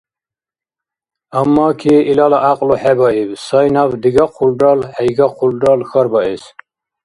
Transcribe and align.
Аммаки 1.39 1.95
илала 2.11 2.37
гӀякьлу 2.43 2.75
хӀебаиб 2.81 3.29
сай 3.45 3.67
наб 3.73 3.91
дигахъулрал, 4.01 4.79
хӀейгахъулрал, 4.93 5.79
хьарбаэс. 5.89 6.43